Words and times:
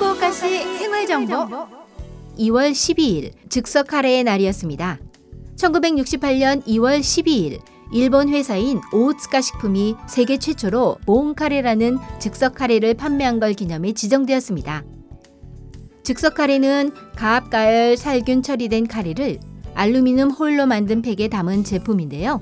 후쿠오카시 0.00 0.78
생활 0.78 1.06
정보 1.06 1.34
2월 2.38 2.70
12일 2.70 3.32
즉석 3.50 3.86
카레의 3.86 4.24
날이었습니다. 4.24 4.98
1968년 5.56 6.64
2월 6.64 7.00
12일 7.00 7.60
일본 7.92 8.30
회사인 8.30 8.80
오츠카 8.94 9.42
식품이 9.42 9.96
세계 10.08 10.38
최초로 10.38 10.96
본 11.04 11.34
카레라는 11.34 11.98
즉석 12.18 12.54
카레를 12.54 12.94
판매한 12.94 13.40
걸 13.40 13.52
기념해 13.52 13.92
지정되었습니다. 13.92 14.84
즉석 16.02 16.34
카레는 16.34 16.92
가압, 17.14 17.50
가열, 17.50 17.98
살균 17.98 18.42
처리된 18.42 18.86
카레를 18.86 19.38
알루미늄 19.74 20.30
호일로 20.30 20.64
만든 20.64 21.02
팩에 21.02 21.28
담은 21.28 21.62
제품인데요. 21.62 22.40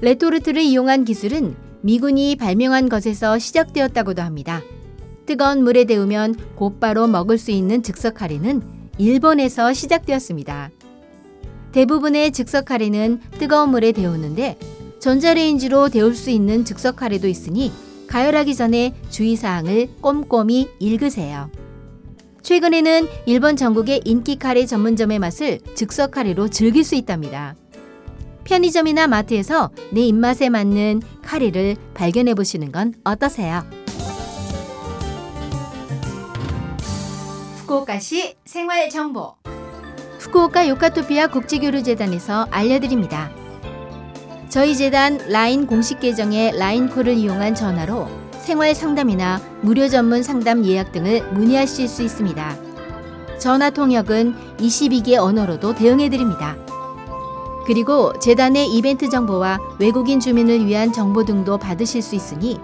레토르트를 0.00 0.62
이용한 0.62 1.04
기술은 1.04 1.56
미군이 1.82 2.36
발명한 2.36 2.88
것에서 2.88 3.38
시작되었다고도 3.38 4.22
합니다. 4.22 4.62
뜨거운 5.26 5.64
물에 5.64 5.84
데우면 5.84 6.36
곧바로 6.54 7.06
먹을 7.06 7.38
수 7.38 7.50
있는 7.50 7.82
즉석 7.82 8.14
카레는 8.14 8.62
일본에서 8.98 9.72
시작되었습니다. 9.72 10.70
대부분의 11.72 12.32
즉석 12.32 12.66
카레는 12.66 13.20
뜨거운 13.38 13.70
물에 13.70 13.92
데우는데 13.92 14.58
전자레인지로 15.00 15.88
데울 15.88 16.14
수 16.14 16.30
있는 16.30 16.64
즉석 16.64 16.96
카레도 16.96 17.28
있으니 17.28 17.72
가열하기 18.06 18.54
전에 18.54 18.94
주의사항을 19.10 19.88
꼼꼼히 20.00 20.68
읽으세요. 20.78 21.50
최근에는 22.42 23.08
일본 23.26 23.56
전국의 23.56 24.02
인기 24.04 24.36
카레 24.36 24.66
전문점의 24.66 25.18
맛을 25.18 25.58
즉석 25.74 26.12
카레로 26.12 26.48
즐길 26.48 26.84
수 26.84 26.94
있답니다. 26.94 27.56
편의점이나 28.44 29.06
마트에서 29.06 29.70
내 29.90 30.02
입맛에 30.02 30.50
맞는 30.50 31.02
카레를 31.22 31.76
발견해 31.94 32.34
보시는 32.34 32.70
건 32.70 32.94
어떠세요? 33.02 33.64
후쿠오카시 37.64 38.36
생활 38.44 38.90
정보. 38.90 39.36
후쿠오카 40.18 40.68
요카토피아 40.68 41.28
국제교류재단에서 41.28 42.46
알려드립니다. 42.50 43.30
저희 44.50 44.76
재단 44.76 45.18
라인 45.30 45.66
공식 45.66 45.98
계정의 45.98 46.58
라인콜을 46.58 47.14
이용한 47.14 47.54
전화로 47.54 48.06
생활 48.38 48.74
상담이나 48.74 49.40
무료 49.62 49.88
전문 49.88 50.22
상담 50.22 50.64
예약 50.66 50.92
등을 50.92 51.32
문의하실 51.32 51.88
수 51.88 52.02
있습니다. 52.02 52.56
전화 53.38 53.70
통역은 53.70 54.34
22개 54.58 55.14
언어로도 55.14 55.74
대응해 55.74 56.10
드립니다. 56.10 56.56
그리고 57.66 58.12
재단의 58.18 58.68
이벤트 58.68 59.08
정보와 59.08 59.58
외국인 59.78 60.20
주민을 60.20 60.66
위한 60.66 60.92
정보 60.92 61.24
등도 61.24 61.56
받으실 61.56 62.02
수 62.02 62.14
있으니 62.14 62.60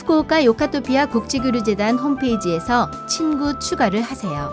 후쿠오카 0.00 0.46
요카토피아 0.46 1.06
국제교류재단 1.06 1.98
홈페이지에서 1.98 2.90
친구 3.06 3.58
추가를 3.58 4.00
하세요. 4.00 4.50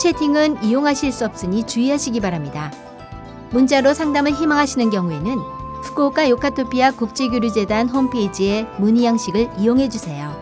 채팅은 0.00 0.64
이용하실 0.64 1.12
수 1.12 1.24
없으니 1.24 1.64
주의하시기 1.64 2.18
바랍니다. 2.20 2.72
문자로 3.50 3.94
상담을 3.94 4.32
희망하시는 4.32 4.90
경우에는 4.90 5.38
후쿠오카 5.82 6.28
요카토피아 6.28 6.92
국제교류재단 6.92 7.88
홈페이지의 7.88 8.66
문의 8.78 9.04
양식을 9.04 9.48
이용해 9.58 9.88
주세요. 9.88 10.34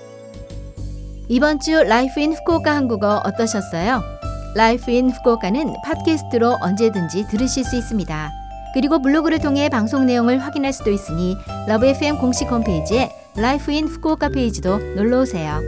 이번 1.29 1.59
주 1.59 1.83
Life 1.83 2.19
in 2.19 2.33
Fukuoka 2.33 2.75
한국어 2.75 3.21
어떠셨어요? 3.25 4.01
Life 4.55 4.91
in 4.91 5.09
Fukuoka는 5.09 5.73
팟캐스트로 5.83 6.57
언제든지 6.61 7.27
들으실 7.27 7.63
수 7.63 7.75
있습니다. 7.75 8.31
그리고 8.73 9.01
블로그를 9.01 9.39
통해 9.39 9.69
방송 9.69 10.05
내용을 10.05 10.39
확인할 10.39 10.73
수도 10.73 10.91
있으니 10.91 11.37
Love 11.67 11.85
FM 11.85 12.17
공식 12.17 12.51
홈페이지에 12.51 13.09
Life 13.35 13.71
in 13.71 13.87
Fukuoka 13.87 14.29
페이지도 14.29 14.77
놀러 14.77 15.21
오세요. 15.21 15.59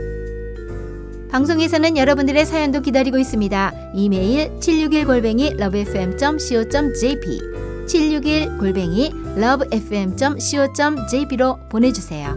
방송에서는 1.32 1.96
여러분들의 1.96 2.46
사연도 2.46 2.80
기다리고 2.80 3.18
있습니다. 3.18 3.90
이메일 3.92 4.52
761골뱅이 4.60 5.60
lovefm.co.jp 5.60 7.40
761골뱅이 7.86 9.36
lovefm.co.jp로 9.36 11.58
보내주세요. 11.68 12.36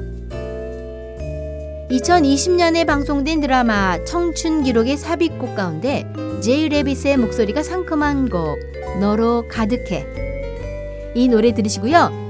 2020년에 1.91 2.87
방송된 2.87 3.41
드라마 3.41 4.03
청춘 4.05 4.63
기록의 4.63 4.97
삽입곡 4.97 5.55
가운데 5.55 6.11
제이 6.41 6.69
레빗의 6.69 7.17
목소리가 7.17 7.61
상큼한 7.61 8.29
곡 8.29 8.57
너로 8.99 9.47
가득해 9.47 10.07
이 11.13 11.27
노래 11.27 11.53
들으시고요. 11.53 12.29